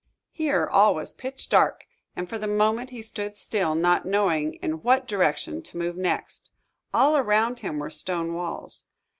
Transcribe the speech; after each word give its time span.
Here 0.31 0.65
all 0.65 0.95
was 0.95 1.13
pitch 1.13 1.47
dark, 1.47 1.85
and 2.15 2.27
for 2.27 2.39
the 2.39 2.47
moment 2.47 2.89
he 2.89 3.03
stood 3.03 3.37
still, 3.37 3.75
not 3.75 4.03
knowing 4.03 4.55
in 4.55 4.81
what 4.81 5.07
direction 5.07 5.61
to 5.61 5.77
move 5.77 5.95
next. 5.95 6.49
All 6.91 7.15
around 7.15 7.59
him 7.59 7.77
were 7.77 7.91
stone 7.91 8.33
walls. 8.33 8.85